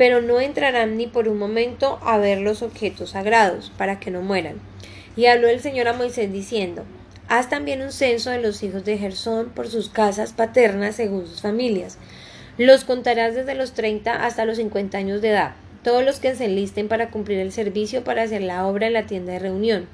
Pero 0.00 0.22
no 0.22 0.40
entrarán 0.40 0.96
ni 0.96 1.06
por 1.06 1.28
un 1.28 1.36
momento 1.36 1.98
a 2.00 2.16
ver 2.16 2.38
los 2.38 2.62
objetos 2.62 3.10
sagrados, 3.10 3.70
para 3.76 4.00
que 4.00 4.10
no 4.10 4.22
mueran. 4.22 4.54
Y 5.14 5.26
habló 5.26 5.48
el 5.48 5.60
Señor 5.60 5.88
a 5.88 5.92
Moisés 5.92 6.32
diciendo, 6.32 6.84
Haz 7.28 7.50
también 7.50 7.82
un 7.82 7.92
censo 7.92 8.30
de 8.30 8.40
los 8.40 8.62
hijos 8.62 8.86
de 8.86 8.96
Gersón 8.96 9.50
por 9.50 9.68
sus 9.68 9.90
casas 9.90 10.32
paternas 10.32 10.96
según 10.96 11.26
sus 11.26 11.42
familias. 11.42 11.98
Los 12.56 12.84
contarás 12.84 13.34
desde 13.34 13.54
los 13.54 13.72
treinta 13.72 14.24
hasta 14.24 14.46
los 14.46 14.56
cincuenta 14.56 14.96
años 14.96 15.20
de 15.20 15.28
edad 15.28 15.52
todos 15.82 16.04
los 16.04 16.20
que 16.20 16.34
se 16.34 16.44
enlisten 16.44 16.88
para 16.88 17.10
cumplir 17.10 17.38
el 17.38 17.52
servicio 17.52 18.04
para 18.04 18.22
hacer 18.22 18.42
la 18.42 18.66
obra 18.66 18.86
en 18.86 18.92
la 18.92 19.06
tienda 19.06 19.32
de 19.32 19.38
reunión. 19.38 19.88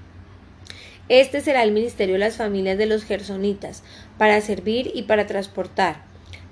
Este 1.09 1.41
será 1.41 1.63
el 1.63 1.71
ministerio 1.71 2.15
de 2.15 2.21
las 2.21 2.37
familias 2.37 2.79
de 2.79 2.87
los 2.87 3.05
gersonitas, 3.05 3.85
para 4.19 4.41
servir 4.41 4.91
y 4.95 5.05
para 5.05 5.27
transportar. 5.27 6.06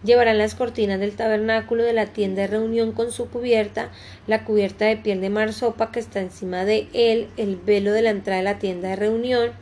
Llevarán 0.05 0.37
las 0.37 0.55
cortinas 0.55 1.01
del 1.01 1.17
tabernáculo 1.17 1.83
de 1.83 1.95
la 1.95 2.07
tienda 2.07 2.43
de 2.43 2.49
reunión 2.49 2.93
con 2.93 3.11
su 3.11 3.31
cubierta, 3.31 3.91
la 4.27 4.45
cubierta 4.45 4.85
de 4.85 4.99
piel 4.99 5.23
de 5.23 5.31
marsopa 5.31 5.91
que 5.91 6.01
está 6.01 6.21
encima 6.21 6.67
de 6.67 6.89
él, 6.93 7.29
el 7.39 7.57
velo 7.57 7.93
de 7.93 8.03
la 8.03 8.11
entrada 8.11 8.39
de 8.39 8.45
la 8.45 8.59
tienda 8.59 8.91
de 8.91 8.97
reunión, 8.97 9.53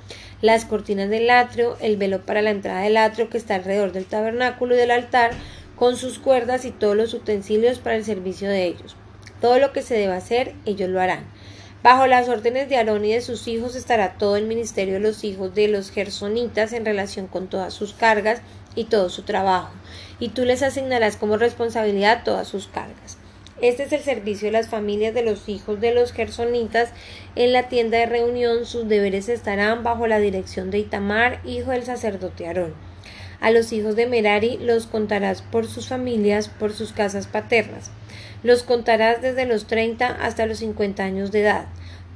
las 0.40 0.64
cortinas 0.64 1.08
del 1.08 1.30
atrio, 1.30 1.76
el 1.80 1.96
velo 1.96 2.26
para 2.26 2.42
la 2.42 2.50
entrada 2.50 2.80
del 2.80 2.96
atrio 2.96 3.30
que 3.30 3.38
está 3.38 3.54
alrededor 3.54 3.92
del 3.92 4.04
tabernáculo 4.04 4.74
y 4.74 4.78
del 4.78 4.90
altar, 4.90 5.30
con 5.76 5.96
sus 5.96 6.18
cuerdas 6.18 6.64
y 6.64 6.72
todos 6.72 6.96
los 6.96 7.14
utensilios 7.14 7.78
para 7.78 7.96
el 7.96 8.04
servicio 8.04 8.48
de 8.48 8.64
ellos. 8.66 8.96
Todo 9.40 9.58
lo 9.58 9.72
que 9.72 9.82
se 9.82 9.96
deba 9.96 10.16
hacer, 10.16 10.54
ellos 10.66 10.88
lo 10.90 11.00
harán. 11.00 11.24
Bajo 11.82 12.06
las 12.06 12.28
órdenes 12.28 12.68
de 12.68 12.76
Aarón 12.76 13.04
y 13.04 13.12
de 13.12 13.20
sus 13.20 13.48
hijos 13.48 13.74
estará 13.74 14.12
todo 14.16 14.36
el 14.36 14.46
ministerio 14.46 14.94
de 14.94 15.00
los 15.00 15.24
hijos 15.24 15.52
de 15.52 15.66
los 15.66 15.90
gersonitas 15.90 16.72
en 16.72 16.84
relación 16.84 17.26
con 17.26 17.48
todas 17.48 17.74
sus 17.74 17.92
cargas 17.92 18.40
y 18.76 18.84
todo 18.84 19.10
su 19.10 19.22
trabajo, 19.22 19.72
y 20.20 20.28
tú 20.28 20.44
les 20.44 20.62
asignarás 20.62 21.16
como 21.16 21.38
responsabilidad 21.38 22.22
todas 22.24 22.46
sus 22.46 22.68
cargas. 22.68 23.18
Este 23.60 23.82
es 23.82 23.92
el 23.92 24.02
servicio 24.02 24.46
de 24.46 24.52
las 24.52 24.68
familias 24.68 25.12
de 25.12 25.24
los 25.24 25.48
hijos 25.48 25.80
de 25.80 25.92
los 25.92 26.12
gersonitas 26.12 26.90
en 27.34 27.52
la 27.52 27.68
tienda 27.68 27.98
de 27.98 28.06
reunión. 28.06 28.64
Sus 28.64 28.88
deberes 28.88 29.28
estarán 29.28 29.82
bajo 29.82 30.06
la 30.06 30.20
dirección 30.20 30.70
de 30.70 30.78
Itamar, 30.78 31.40
hijo 31.44 31.72
del 31.72 31.84
sacerdote 31.84 32.46
Aarón. 32.46 32.74
A 33.40 33.50
los 33.50 33.72
hijos 33.72 33.96
de 33.96 34.06
Merari 34.06 34.56
los 34.58 34.86
contarás 34.86 35.42
por 35.42 35.66
sus 35.66 35.88
familias, 35.88 36.48
por 36.48 36.72
sus 36.72 36.92
casas 36.92 37.26
paternas. 37.26 37.90
Los 38.42 38.62
contarás 38.64 39.22
desde 39.22 39.46
los 39.46 39.66
treinta 39.66 40.08
hasta 40.20 40.46
los 40.46 40.58
cincuenta 40.58 41.04
años 41.04 41.30
de 41.30 41.42
edad, 41.42 41.66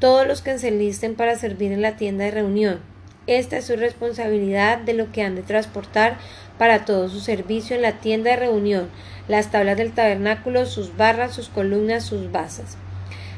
todos 0.01 0.27
los 0.27 0.43
que 0.43 0.59
se 0.59 0.69
enlisten 0.69 1.15
para 1.15 1.37
servir 1.37 1.73
en 1.73 1.83
la 1.83 1.97
tienda 1.97 2.25
de 2.25 2.33
reunión. 2.33 2.81
Esta 3.27 3.57
es 3.59 3.67
su 3.67 3.77
responsabilidad 3.77 4.79
de 4.79 4.95
lo 4.95 5.11
que 5.13 5.23
han 5.23 5.35
de 5.35 5.43
transportar 5.43 6.17
para 6.59 6.85
todo 6.85 7.09
su 7.09 7.21
servicio 7.21 7.77
en 7.77 7.83
la 7.83 8.01
tienda 8.01 8.31
de 8.31 8.37
reunión, 8.37 8.89
las 9.29 9.51
tablas 9.51 9.77
del 9.77 9.93
tabernáculo, 9.93 10.67
sus 10.67 10.97
barras, 10.97 11.35
sus 11.35 11.49
columnas, 11.49 12.05
sus 12.05 12.31
basas. 12.31 12.77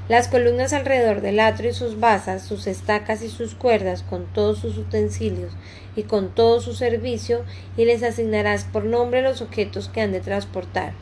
Las 0.08 0.28
columnas 0.28 0.72
alrededor 0.72 1.20
del 1.20 1.38
atrio 1.40 1.70
y 1.70 1.74
sus 1.74 2.00
basas, 2.00 2.42
sus 2.42 2.66
estacas 2.66 3.22
y 3.22 3.28
sus 3.28 3.54
cuerdas, 3.54 4.02
con 4.02 4.24
todos 4.26 4.58
sus 4.58 4.78
utensilios 4.78 5.52
y 5.96 6.04
con 6.04 6.34
todo 6.34 6.62
su 6.62 6.74
servicio, 6.74 7.44
y 7.76 7.84
les 7.84 8.02
asignarás 8.02 8.64
por 8.64 8.84
nombre 8.84 9.20
los 9.20 9.42
objetos 9.42 9.88
que 9.88 10.00
han 10.00 10.12
de 10.12 10.20
transportar. 10.20 10.92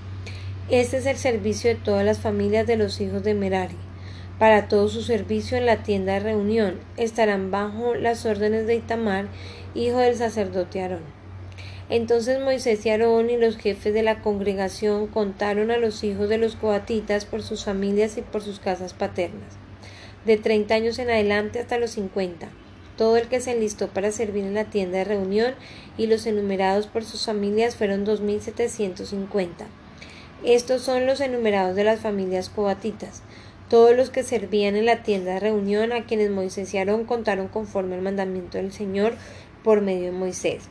Este 0.69 0.97
es 0.97 1.07
el 1.07 1.17
servicio 1.17 1.71
de 1.71 1.77
todas 1.77 2.05
las 2.05 2.19
familias 2.19 2.67
de 2.67 2.77
los 2.77 3.01
hijos 3.01 3.23
de 3.23 3.35
Merari. 3.35 3.77
Para 4.41 4.67
todo 4.67 4.89
su 4.89 5.01
servicio 5.01 5.57
en 5.57 5.65
la 5.65 5.85
tienda 5.85 6.15
de 6.15 6.21
reunión 6.21 6.81
estarán 6.97 7.53
bajo 7.53 7.95
las 7.95 8.27
órdenes 8.27 8.67
de 8.67 8.75
Itamar, 8.75 9.29
hijo 9.77 9.99
del 9.99 10.17
sacerdote 10.17 10.81
Aarón. 10.81 11.05
Entonces 11.89 12.41
Moisés 12.41 12.85
y 12.85 12.91
Aarón 12.91 13.31
y 13.31 13.37
los 13.37 13.59
jefes 13.59 13.95
de 13.95 14.03
la 14.03 14.23
congregación 14.23 15.07
contaron 15.07 15.71
a 15.71 15.77
los 15.77 16.03
hijos 16.03 16.29
de 16.29 16.39
los 16.39 16.57
coatitas 16.57 17.27
por 17.27 17.45
sus 17.45 17.65
familias 17.65 18.19
y 18.19 18.23
por 18.23 18.43
sus 18.43 18.59
casas 18.59 18.93
paternas, 18.93 19.55
de 20.25 20.37
treinta 20.37 20.75
años 20.75 20.99
en 20.99 21.11
adelante 21.11 21.61
hasta 21.61 21.79
los 21.79 21.93
cincuenta, 21.93 22.49
todo 22.97 23.17
el 23.17 23.29
que 23.29 23.41
se 23.41 23.53
enlistó 23.53 23.87
para 23.87 24.11
servir 24.11 24.43
en 24.43 24.55
la 24.55 24.65
tienda 24.65 24.99
de 24.99 25.05
reunión 25.05 25.55
y 25.97 26.09
los 26.09 26.27
enumerados 26.27 26.89
por 26.89 27.05
sus 27.05 27.25
familias 27.25 27.77
fueron 27.77 28.05
dos 28.05 28.21
mil 28.21 28.41
setecientos 28.41 29.11
cincuenta. 29.11 29.67
Estos 30.45 30.83
son 30.83 31.07
los 31.07 31.21
enumerados 31.21 31.77
de 31.77 31.85
las 31.85 32.01
familias 32.01 32.51
coatitas, 32.51 33.23
todos 33.69 33.97
los 33.97 34.11
que 34.11 34.23
servían 34.23 34.77
en 34.77 34.87
la 34.87 35.03
tienda 35.03 35.35
de 35.35 35.41
reunión 35.41 35.93
a 35.93 36.05
quienes 36.05 36.31
Moisés 36.31 36.73
y 36.73 36.79
contaron 37.05 37.49
conforme 37.49 37.97
al 37.97 38.03
mandamiento 38.03 38.59
del 38.59 38.73
Señor 38.73 39.15
por 39.65 39.81
medio 39.81 40.05
de 40.05 40.13
Moisés. 40.13 40.65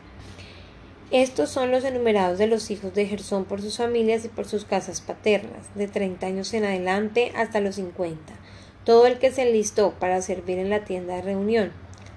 Estos 1.12 1.50
son 1.50 1.72
los 1.72 1.84
enumerados 1.84 2.38
de 2.38 2.48
los 2.48 2.72
hijos 2.72 2.93
de 2.93 3.05
Gersón 3.05 3.45
por 3.45 3.62
sus 3.62 3.77
familias 3.77 4.24
y 4.24 4.29
por 4.29 4.45
sus 4.45 4.65
casas 4.65 5.01
paternas, 5.01 5.67
de 5.75 5.88
treinta 5.88 6.27
años 6.27 6.53
en 6.53 6.63
adelante 6.63 7.31
hasta 7.36 7.60
los 7.60 7.75
cincuenta, 7.75 8.34
todo 8.86 9.05
el 9.07 9.19
que 9.19 9.31
se 9.31 9.41
enlistó 9.41 9.91
para 10.00 10.22
servir 10.22 10.57
en 10.57 10.69
la 10.69 10.86
tienda 10.86 11.15
de 11.15 11.22
reunión. 11.22 11.72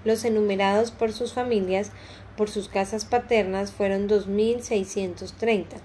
Los 0.04 0.24
enumerados 0.24 0.90
por 0.90 1.12
sus 1.12 1.32
familias, 1.32 1.90
por 2.36 2.48
sus 2.50 2.68
casas 2.68 3.04
paternas, 3.04 3.72
fueron 3.72 4.06
dos 4.06 4.26
mil 4.26 4.62
seiscientos 4.62 5.32
treinta. 5.32 5.76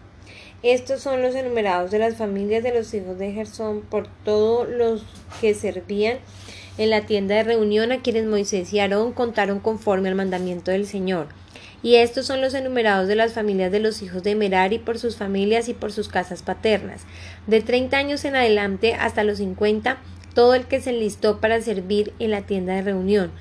Estos 0.63 1.01
son 1.01 1.22
los 1.22 1.36
enumerados 1.36 1.91
de 1.91 2.00
las 2.00 2.15
familias 2.15 2.63
de 2.63 2.74
los 2.74 2.93
hijos 2.93 3.20
de 3.20 3.34
Gersón 3.34 3.82
por 3.82 4.08
todos 4.24 4.67
los 4.70 5.03
que 5.41 5.53
servían 5.53 6.20
en 6.77 6.89
la 6.89 7.05
tienda 7.05 7.36
de 7.36 7.43
reunión 7.43 7.91
a 7.91 8.01
quienes 8.01 8.25
Moisés 8.25 8.74
y 8.74 8.79
Aarón 8.79 9.12
contaron 9.12 9.60
conforme 9.60 10.10
al 10.10 10.15
mandamiento 10.15 10.72
del 10.72 10.88
Señor 10.88 11.27
y 11.84 11.96
estos 11.96 12.25
son 12.25 12.39
los 12.39 12.53
enumerados 12.53 13.10
de 13.10 13.15
las 13.15 13.34
familias 13.34 13.72
de 13.72 13.82
los 13.82 14.01
hijos 14.01 14.24
de 14.24 14.36
Merari 14.36 14.79
por 14.79 14.98
sus 14.98 15.17
familias 15.17 15.67
y 15.67 15.74
por 15.74 15.91
sus 15.91 16.08
casas 16.08 16.41
paternas. 16.41 17.01
De 17.46 17.62
treinta 17.62 17.98
años 17.98 18.24
en 18.24 18.38
adelante 18.38 18.93
hasta 18.93 19.25
los 19.25 19.39
cincuenta, 19.39 19.98
todo 20.34 20.55
el 20.55 20.65
que 20.65 20.79
se 20.79 20.91
enlistó 20.91 21.41
para 21.41 21.62
servir 21.62 22.13
en 22.20 22.32
la 22.32 22.43
tienda 22.43 22.74
de 22.74 22.84
reunión. 22.84 23.32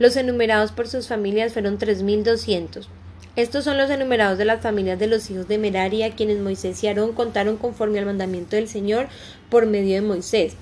Los 0.00 0.16
enumerados 0.16 0.72
por 0.72 0.88
sus 0.88 1.06
familias 1.06 1.52
fueron 1.52 1.78
tres 1.78 2.02
mil 2.02 2.24
doscientos. 2.24 2.90
Estos 3.34 3.64
son 3.64 3.78
los 3.78 3.88
enumerados 3.88 4.36
de 4.36 4.44
las 4.44 4.60
familias 4.60 4.98
de 4.98 5.06
los 5.06 5.30
hijos 5.30 5.48
de 5.48 5.56
Merari 5.56 6.02
quienes 6.10 6.38
Moisés 6.38 6.84
y 6.84 6.88
Aarón 6.88 7.14
contaron 7.14 7.56
conforme 7.56 7.98
al 7.98 8.04
mandamiento 8.04 8.56
del 8.56 8.68
Señor 8.68 9.06
por 9.48 9.64
medio 9.64 9.94
de 9.94 10.02
Moisés. 10.02 10.52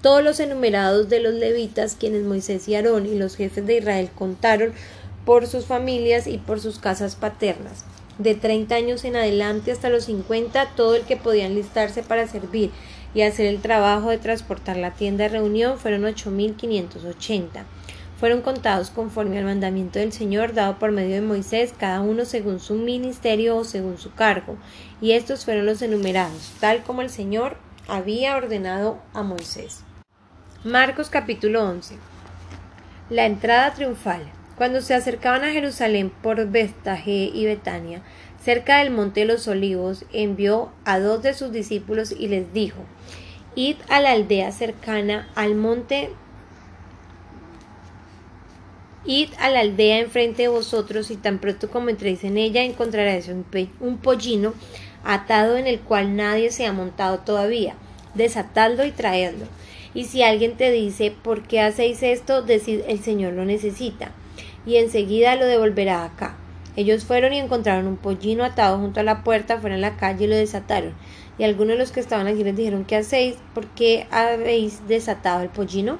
Todos 0.00 0.22
los 0.22 0.38
enumerados 0.38 1.08
de 1.08 1.18
los 1.18 1.34
levitas, 1.34 1.96
quienes 1.98 2.22
Moisés 2.22 2.68
y 2.68 2.76
Aarón 2.76 3.06
y 3.06 3.16
los 3.16 3.34
jefes 3.34 3.66
de 3.66 3.78
Israel 3.78 4.10
contaron, 4.14 4.72
por 5.24 5.48
sus 5.48 5.66
familias 5.66 6.28
y 6.28 6.38
por 6.38 6.60
sus 6.60 6.78
casas 6.78 7.16
paternas. 7.16 7.84
De 8.18 8.36
30 8.36 8.76
años 8.76 9.04
en 9.04 9.16
adelante 9.16 9.72
hasta 9.72 9.88
los 9.88 10.04
50, 10.04 10.70
todo 10.76 10.94
el 10.94 11.02
que 11.02 11.16
podía 11.16 11.46
enlistarse 11.46 12.04
para 12.04 12.28
servir 12.28 12.70
y 13.12 13.22
hacer 13.22 13.46
el 13.46 13.60
trabajo 13.60 14.08
de 14.08 14.18
transportar 14.18 14.76
la 14.76 14.92
tienda 14.92 15.24
de 15.24 15.30
reunión 15.30 15.78
fueron 15.78 16.02
8.580. 16.02 17.64
Fueron 18.20 18.42
contados 18.42 18.90
conforme 18.90 19.38
al 19.38 19.46
mandamiento 19.46 19.98
del 19.98 20.12
Señor 20.12 20.52
dado 20.52 20.78
por 20.78 20.92
medio 20.92 21.14
de 21.14 21.22
Moisés, 21.22 21.72
cada 21.76 22.02
uno 22.02 22.26
según 22.26 22.60
su 22.60 22.74
ministerio 22.74 23.56
o 23.56 23.64
según 23.64 23.96
su 23.96 24.12
cargo, 24.12 24.58
y 25.00 25.12
estos 25.12 25.46
fueron 25.46 25.64
los 25.64 25.80
enumerados, 25.80 26.52
tal 26.60 26.82
como 26.82 27.00
el 27.00 27.08
Señor 27.08 27.56
había 27.88 28.36
ordenado 28.36 29.00
a 29.14 29.22
Moisés. 29.22 29.84
Marcos 30.64 31.08
capítulo 31.08 31.66
11. 31.66 31.96
La 33.08 33.24
entrada 33.24 33.72
triunfal. 33.72 34.30
Cuando 34.54 34.82
se 34.82 34.92
acercaban 34.92 35.42
a 35.42 35.52
Jerusalén 35.52 36.12
por 36.22 36.46
Betagé 36.46 37.30
y 37.32 37.46
Betania, 37.46 38.02
cerca 38.44 38.80
del 38.80 38.90
monte 38.90 39.20
de 39.20 39.26
los 39.26 39.48
olivos, 39.48 40.04
envió 40.12 40.72
a 40.84 40.98
dos 40.98 41.22
de 41.22 41.32
sus 41.32 41.52
discípulos 41.52 42.12
y 42.12 42.28
les 42.28 42.52
dijo 42.52 42.82
Id 43.54 43.76
a 43.88 44.02
la 44.02 44.10
aldea 44.10 44.52
cercana 44.52 45.30
al 45.34 45.54
monte 45.54 46.10
Id 49.06 49.30
a 49.38 49.48
la 49.48 49.60
aldea 49.60 49.98
enfrente 49.98 50.42
de 50.42 50.48
vosotros 50.48 51.10
y 51.10 51.16
tan 51.16 51.38
pronto 51.38 51.70
como 51.70 51.88
entréis 51.88 52.22
en 52.22 52.36
ella 52.36 52.62
encontraréis 52.62 53.28
un, 53.28 53.46
un, 53.80 53.96
pollino 53.96 54.52
atado 55.04 55.56
en 55.56 55.66
el 55.66 55.80
cual 55.80 56.16
nadie 56.16 56.50
se 56.50 56.66
ha 56.66 56.72
montado 56.72 57.20
todavía. 57.20 57.74
Desatadlo 58.14 58.84
y 58.84 58.90
traedlo. 58.90 59.46
Y 59.94 60.04
si 60.04 60.22
alguien 60.22 60.56
te 60.56 60.70
dice 60.70 61.14
¿por 61.22 61.42
qué 61.42 61.60
hacéis 61.60 62.02
esto? 62.02 62.42
decid 62.42 62.80
el 62.88 63.00
Señor 63.00 63.32
lo 63.32 63.46
necesita 63.46 64.12
y 64.66 64.76
enseguida 64.76 65.36
lo 65.36 65.46
devolverá 65.46 66.04
acá. 66.04 66.36
Ellos 66.76 67.04
fueron 67.04 67.32
y 67.32 67.38
encontraron 67.38 67.86
un 67.86 67.96
pollino 67.96 68.44
atado 68.44 68.78
junto 68.78 69.00
a 69.00 69.02
la 69.02 69.24
puerta 69.24 69.58
fuera 69.58 69.74
en 69.74 69.80
la 69.80 69.96
calle 69.96 70.26
y 70.26 70.28
lo 70.28 70.36
desataron. 70.36 70.94
Y 71.38 71.44
algunos 71.44 71.72
de 71.72 71.78
los 71.78 71.90
que 71.90 72.00
estaban 72.00 72.26
allí 72.26 72.44
les 72.44 72.56
dijeron, 72.56 72.84
¿qué 72.84 72.96
hacéis? 72.96 73.36
¿Por 73.54 73.66
qué 73.68 74.06
habéis 74.10 74.86
desatado 74.86 75.42
el 75.42 75.48
pollino? 75.48 75.98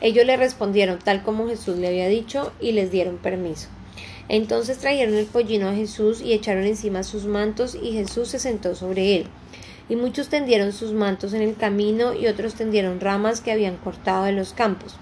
Ellos 0.00 0.24
le 0.24 0.36
respondieron 0.36 0.98
tal 0.98 1.22
como 1.22 1.48
Jesús 1.48 1.76
le 1.76 1.88
había 1.88 2.08
dicho 2.08 2.52
y 2.60 2.72
les 2.72 2.90
dieron 2.90 3.18
permiso. 3.18 3.68
Entonces 4.28 4.78
trajeron 4.78 5.14
el 5.14 5.26
pollino 5.26 5.68
a 5.68 5.74
Jesús 5.74 6.22
y 6.22 6.32
echaron 6.32 6.64
encima 6.64 7.02
sus 7.02 7.26
mantos 7.26 7.74
y 7.74 7.92
Jesús 7.92 8.28
se 8.28 8.38
sentó 8.38 8.74
sobre 8.74 9.16
él. 9.16 9.26
Y 9.88 9.96
muchos 9.96 10.28
tendieron 10.28 10.72
sus 10.72 10.92
mantos 10.92 11.34
en 11.34 11.42
el 11.42 11.56
camino 11.56 12.14
y 12.14 12.28
otros 12.28 12.54
tendieron 12.54 13.00
ramas 13.00 13.40
que 13.40 13.50
habían 13.50 13.76
cortado 13.76 14.24
de 14.24 14.32
los 14.32 14.52
campos. 14.52 14.96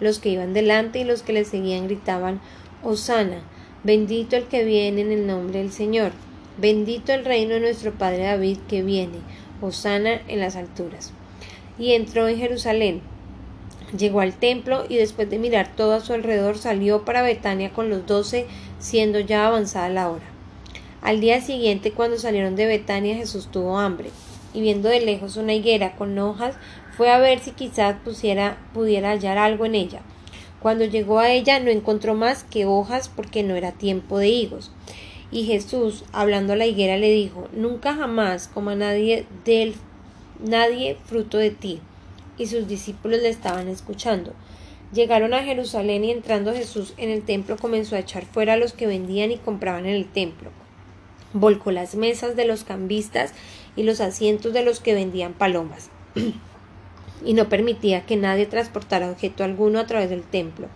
Los 0.00 0.18
que 0.18 0.30
iban 0.30 0.54
delante 0.54 0.98
y 0.98 1.04
los 1.04 1.22
que 1.22 1.34
le 1.34 1.44
seguían 1.44 1.86
gritaban, 1.86 2.40
Osana, 2.82 3.42
bendito 3.84 4.36
el 4.36 4.44
que 4.44 4.64
viene 4.64 5.02
en 5.02 5.12
el 5.12 5.26
nombre 5.26 5.58
del 5.58 5.72
Señor, 5.72 6.12
bendito 6.56 7.12
el 7.12 7.26
reino 7.26 7.54
de 7.54 7.60
nuestro 7.60 7.92
Padre 7.92 8.24
David 8.24 8.58
que 8.66 8.82
viene, 8.82 9.18
Osana 9.60 10.22
en 10.26 10.40
las 10.40 10.56
alturas. 10.56 11.12
Y 11.78 11.92
entró 11.92 12.28
en 12.28 12.38
Jerusalén, 12.38 13.02
llegó 13.96 14.20
al 14.20 14.34
templo 14.34 14.84
y 14.88 14.96
después 14.96 15.28
de 15.30 15.38
mirar 15.38 15.74
todo 15.74 15.94
a 15.94 16.00
su 16.00 16.12
alrededor 16.12 16.58
salió 16.58 17.04
para 17.04 17.22
Betania 17.22 17.72
con 17.72 17.90
los 17.90 18.06
doce, 18.06 18.46
siendo 18.78 19.20
ya 19.20 19.46
avanzada 19.46 19.88
la 19.88 20.08
hora. 20.08 20.24
Al 21.02 21.20
día 21.20 21.40
siguiente, 21.40 21.92
cuando 21.92 22.18
salieron 22.18 22.56
de 22.56 22.66
Betania, 22.66 23.16
Jesús 23.16 23.48
tuvo 23.50 23.78
hambre, 23.78 24.10
y 24.52 24.60
viendo 24.60 24.88
de 24.88 25.00
lejos 25.00 25.36
una 25.36 25.54
higuera 25.54 25.96
con 25.96 26.18
hojas, 26.18 26.56
Fue 26.96 27.08
a 27.10 27.18
ver 27.18 27.38
si 27.38 27.52
quizás 27.52 27.96
pusiera, 28.04 28.58
pudiera 28.74 29.10
hallar 29.12 29.38
algo 29.38 29.64
en 29.64 29.74
ella. 29.74 30.02
Cuando 30.60 30.84
llegó 30.84 31.18
a 31.18 31.30
ella 31.30 31.58
no 31.58 31.70
encontró 31.70 32.14
más 32.14 32.44
que 32.44 32.66
hojas 32.66 33.08
porque 33.08 33.42
no 33.42 33.54
era 33.54 33.72
tiempo 33.72 34.18
de 34.18 34.28
higos. 34.28 34.70
Y 35.32 35.44
Jesús, 35.44 36.04
hablando 36.12 36.52
a 36.52 36.56
la 36.56 36.66
higuera, 36.66 36.98
le 36.98 37.10
dijo, 37.10 37.48
Nunca 37.52 37.94
jamás 37.94 38.48
coma 38.48 38.74
nadie 38.74 39.24
del 39.46 39.74
nadie 40.44 40.98
fruto 41.06 41.38
de 41.38 41.50
ti. 41.50 41.80
Y 42.38 42.46
sus 42.46 42.68
discípulos 42.68 43.20
le 43.22 43.28
estaban 43.28 43.68
escuchando. 43.68 44.32
Llegaron 44.92 45.34
a 45.34 45.42
Jerusalén 45.42 46.04
y 46.04 46.10
entrando 46.10 46.52
Jesús 46.52 46.94
en 46.96 47.10
el 47.10 47.22
templo 47.22 47.56
comenzó 47.56 47.96
a 47.96 48.00
echar 48.00 48.24
fuera 48.24 48.54
a 48.54 48.56
los 48.56 48.72
que 48.72 48.86
vendían 48.86 49.30
y 49.30 49.36
compraban 49.36 49.86
en 49.86 49.94
el 49.94 50.06
templo. 50.06 50.50
Volcó 51.32 51.70
las 51.70 51.94
mesas 51.94 52.34
de 52.34 52.44
los 52.44 52.64
cambistas 52.64 53.32
y 53.76 53.84
los 53.84 54.00
asientos 54.00 54.52
de 54.52 54.64
los 54.64 54.80
que 54.80 54.94
vendían 54.94 55.32
palomas. 55.32 55.90
y 57.24 57.34
no 57.34 57.48
permitía 57.48 58.06
que 58.06 58.16
nadie 58.16 58.46
transportara 58.46 59.10
objeto 59.10 59.44
alguno 59.44 59.78
a 59.78 59.86
través 59.86 60.10
del 60.10 60.22
templo. 60.22 60.68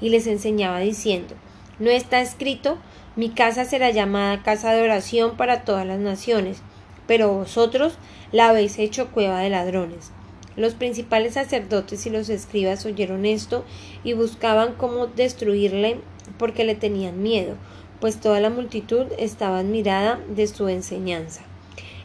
Y 0.00 0.10
les 0.10 0.26
enseñaba 0.26 0.80
diciendo, 0.80 1.34
¿no 1.78 1.90
está 1.90 2.20
escrito? 2.20 2.78
Mi 3.16 3.30
casa 3.30 3.64
será 3.64 3.90
llamada 3.90 4.42
casa 4.42 4.72
de 4.72 4.82
oración 4.82 5.36
para 5.36 5.64
todas 5.64 5.86
las 5.86 5.98
naciones, 5.98 6.62
pero 7.06 7.32
vosotros 7.32 7.94
la 8.32 8.48
habéis 8.48 8.78
hecho 8.78 9.10
cueva 9.10 9.40
de 9.40 9.50
ladrones. 9.50 10.12
Los 10.58 10.74
principales 10.74 11.34
sacerdotes 11.34 12.04
y 12.04 12.10
los 12.10 12.28
escribas 12.28 12.84
oyeron 12.84 13.26
esto 13.26 13.64
y 14.02 14.14
buscaban 14.14 14.74
cómo 14.74 15.06
destruirle 15.06 16.00
porque 16.36 16.64
le 16.64 16.74
tenían 16.74 17.22
miedo, 17.22 17.54
pues 18.00 18.20
toda 18.20 18.40
la 18.40 18.50
multitud 18.50 19.06
estaba 19.20 19.60
admirada 19.60 20.18
de 20.28 20.48
su 20.48 20.66
enseñanza. 20.66 21.42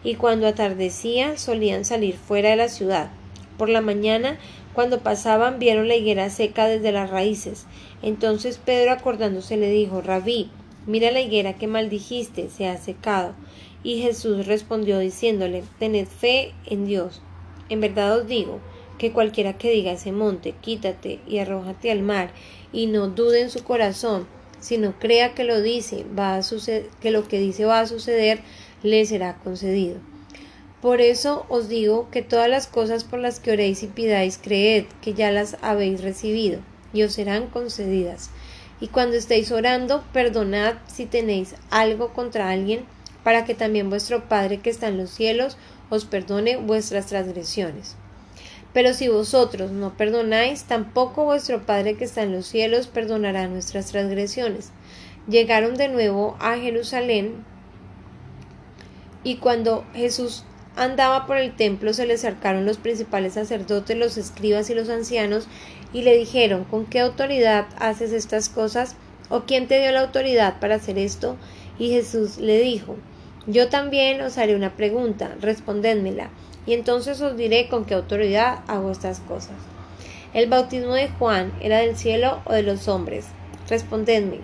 Y 0.04 0.16
cuando 0.16 0.46
atardecía 0.46 1.36
solían 1.36 1.84
salir 1.84 2.16
fuera 2.16 2.52
de 2.52 2.58
la 2.58 2.70
ciudad. 2.70 3.10
Por 3.58 3.70
la 3.70 3.82
mañana, 3.82 4.38
cuando 4.76 5.00
pasaban, 5.00 5.58
vieron 5.58 5.88
la 5.88 5.96
higuera 5.96 6.30
seca 6.30 6.68
desde 6.68 6.92
las 6.92 7.10
raíces. 7.10 7.66
Entonces 8.04 8.60
Pedro 8.64 8.92
acordándose 8.92 9.58
le 9.58 9.72
dijo 9.72 10.02
Rabí, 10.02 10.52
mira 10.86 11.10
la 11.10 11.22
higuera 11.22 11.54
que 11.54 11.66
maldijiste, 11.66 12.50
se 12.50 12.68
ha 12.68 12.78
secado. 12.78 13.34
Y 13.82 14.04
Jesús 14.04 14.46
respondió 14.46 15.00
diciéndole, 15.00 15.64
Tened 15.80 16.06
fe 16.06 16.54
en 16.68 16.86
Dios. 16.86 17.24
En 17.70 17.82
verdad 17.82 18.20
os 18.20 18.28
digo, 18.28 18.60
que 18.98 19.12
cualquiera 19.12 19.58
que 19.58 19.72
diga 19.72 19.92
a 19.92 19.96
ese 19.96 20.12
monte, 20.12 20.54
quítate 20.62 21.20
y 21.28 21.40
arrójate 21.40 21.92
al 21.92 22.02
mar, 22.02 22.32
y 22.72 22.88
no 22.88 23.08
dude 23.08 23.42
en 23.42 23.50
su 23.50 23.64
corazón, 23.64 24.28
sino 24.60 24.98
crea 24.98 25.34
que 25.34 25.44
lo 25.44 25.62
dice, 25.62 26.06
va 26.18 26.36
a 26.36 26.44
suceder, 26.44 26.88
que 27.02 27.12
lo 27.12 27.28
que 27.28 27.40
dice 27.40 27.66
va 27.66 27.82
a 27.82 27.88
suceder, 27.88 28.40
le 28.82 29.06
será 29.06 29.36
concedido. 29.44 29.98
Por 30.82 31.02
eso 31.02 31.46
os 31.50 31.70
digo 31.70 32.10
que 32.12 32.22
todas 32.22 32.50
las 32.50 32.68
cosas 32.68 33.04
por 33.04 33.20
las 33.20 33.40
que 33.40 33.52
oréis 33.52 33.84
y 33.84 33.88
pidáis, 33.88 34.38
creed 34.38 34.86
que 35.02 35.14
ya 35.14 35.32
las 35.32 35.58
habéis 35.62 36.02
recibido, 36.02 36.60
y 36.94 37.04
os 37.04 37.14
serán 37.14 37.48
concedidas. 37.48 38.30
Y 38.80 38.88
cuando 38.88 39.16
estéis 39.16 39.52
orando, 39.52 40.04
perdonad 40.12 40.76
si 40.88 41.06
tenéis 41.06 41.56
algo 41.70 42.14
contra 42.14 42.50
alguien, 42.50 42.86
para 43.24 43.46
que 43.46 43.56
también 43.56 43.90
vuestro 43.90 44.28
Padre 44.28 44.60
que 44.60 44.70
está 44.70 44.90
en 44.90 44.98
los 44.98 45.10
cielos 45.10 45.58
os 45.94 46.06
perdone 46.06 46.58
vuestras 46.58 47.06
transgresiones. 47.08 47.96
Pero 48.74 48.94
si 48.94 49.08
vosotros 49.08 49.72
no 49.72 49.96
perdonáis, 49.96 50.64
tampoco 50.64 51.26
vuestro 51.26 51.66
Padre 51.66 51.96
que 51.96 52.06
está 52.06 52.24
en 52.24 52.32
los 52.32 52.48
cielos 52.48 52.88
perdonará 52.88 53.48
nuestras 53.48 53.88
transgresiones. 53.88 54.72
Llegaron 55.28 55.76
de 55.76 55.90
nuevo 55.90 56.36
a 56.40 56.58
Jerusalén 56.58 57.46
y 59.24 59.38
cuando 59.38 59.86
Jesús 59.94 60.44
andaba 60.76 61.28
por 61.28 61.38
el 61.38 61.56
templo 61.56 61.94
se 61.94 62.08
le 62.08 62.16
acercaron 62.16 62.66
los 62.66 62.78
principales 62.78 63.34
sacerdotes, 63.34 63.96
los 63.96 64.18
escribas 64.18 64.70
y 64.70 64.74
los 64.74 64.90
ancianos 64.90 65.48
y 65.94 66.02
le 66.02 66.18
dijeron 66.18 66.64
¿Con 66.66 66.86
qué 66.86 67.00
autoridad 67.00 67.68
haces 67.78 68.12
estas 68.12 68.50
cosas? 68.50 68.96
¿O 69.30 69.42
quién 69.42 69.68
te 69.68 69.80
dio 69.80 69.92
la 69.92 70.02
autoridad 70.02 70.60
para 70.60 70.76
hacer 70.76 70.98
esto? 70.98 71.38
Y 71.78 71.90
Jesús 71.90 72.38
le 72.38 72.60
dijo 72.60 72.98
yo 73.46 73.68
también 73.68 74.22
os 74.22 74.38
haré 74.38 74.56
una 74.56 74.76
pregunta, 74.76 75.36
respondedmela, 75.42 76.30
y 76.66 76.74
entonces 76.74 77.20
os 77.22 77.36
diré 77.36 77.68
con 77.68 77.84
qué 77.84 77.94
autoridad 77.94 78.60
hago 78.68 78.90
estas 78.90 79.20
cosas. 79.20 79.58
¿El 80.34 80.50
bautismo 80.50 80.94
de 80.94 81.10
Juan 81.10 81.52
era 81.62 81.80
del 81.80 81.98
cielo 81.98 82.40
o 82.46 82.54
de 82.54 82.64
los 82.64 82.88
hombres? 82.88 83.26
Respondedme. 83.70 84.40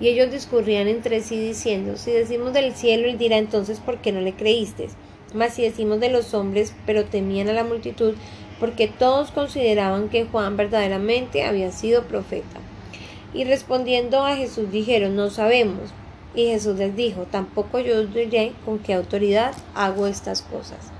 Y 0.00 0.08
ellos 0.08 0.30
discurrían 0.30 0.88
entre 0.88 1.20
sí 1.20 1.38
diciendo, 1.38 1.96
si 1.96 2.12
decimos 2.12 2.52
del 2.52 2.74
cielo, 2.74 3.08
él 3.08 3.18
dirá 3.18 3.38
entonces 3.38 3.80
por 3.80 3.98
qué 3.98 4.12
no 4.12 4.20
le 4.20 4.34
creísteis. 4.34 4.92
Mas 5.34 5.54
si 5.54 5.62
decimos 5.62 5.98
de 6.00 6.10
los 6.10 6.32
hombres, 6.32 6.74
pero 6.86 7.04
temían 7.04 7.48
a 7.48 7.52
la 7.52 7.64
multitud, 7.64 8.14
porque 8.60 8.86
todos 8.86 9.32
consideraban 9.32 10.08
que 10.08 10.26
Juan 10.26 10.56
verdaderamente 10.56 11.42
había 11.42 11.72
sido 11.72 12.04
profeta. 12.04 12.60
Y 13.34 13.44
respondiendo 13.44 14.24
a 14.24 14.36
Jesús 14.36 14.70
dijeron, 14.70 15.16
no 15.16 15.28
sabemos. 15.28 15.90
Y 16.34 16.46
Jesús 16.46 16.76
les 16.76 16.96
dijo, 16.96 17.26
tampoco 17.30 17.78
yo 17.78 18.00
os 18.00 18.12
diré 18.12 18.52
con 18.64 18.78
qué 18.78 18.94
autoridad 18.94 19.54
hago 19.74 20.06
estas 20.06 20.42
cosas. 20.42 20.90